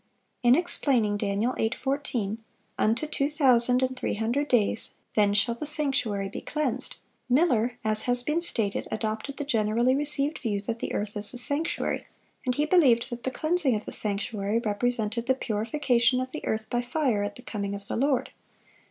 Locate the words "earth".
10.95-11.15, 16.47-16.67